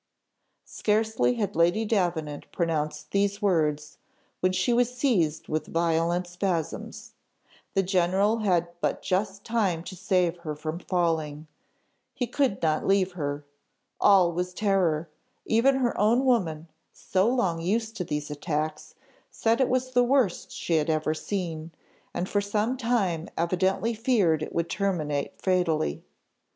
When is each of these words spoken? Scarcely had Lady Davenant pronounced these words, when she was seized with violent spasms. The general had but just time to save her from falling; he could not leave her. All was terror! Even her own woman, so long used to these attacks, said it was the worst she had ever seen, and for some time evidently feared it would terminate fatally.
Scarcely 0.65 1.35
had 1.35 1.55
Lady 1.55 1.85
Davenant 1.85 2.51
pronounced 2.51 3.11
these 3.11 3.39
words, 3.39 3.99
when 4.39 4.51
she 4.51 4.73
was 4.73 4.91
seized 4.91 5.47
with 5.47 5.67
violent 5.67 6.25
spasms. 6.25 7.13
The 7.75 7.83
general 7.83 8.39
had 8.39 8.69
but 8.81 9.03
just 9.03 9.43
time 9.43 9.83
to 9.83 9.95
save 9.95 10.37
her 10.37 10.55
from 10.55 10.79
falling; 10.79 11.45
he 12.15 12.25
could 12.25 12.63
not 12.63 12.87
leave 12.87 13.11
her. 13.11 13.45
All 13.99 14.31
was 14.33 14.55
terror! 14.55 15.07
Even 15.45 15.75
her 15.75 15.95
own 15.99 16.25
woman, 16.25 16.67
so 16.91 17.27
long 17.29 17.61
used 17.61 17.95
to 17.97 18.03
these 18.03 18.31
attacks, 18.31 18.95
said 19.29 19.61
it 19.61 19.69
was 19.69 19.91
the 19.91 20.03
worst 20.03 20.49
she 20.51 20.77
had 20.77 20.89
ever 20.89 21.13
seen, 21.13 21.69
and 22.11 22.27
for 22.27 22.41
some 22.41 22.75
time 22.75 23.29
evidently 23.37 23.93
feared 23.93 24.41
it 24.41 24.51
would 24.55 24.67
terminate 24.67 25.39
fatally. 25.39 26.03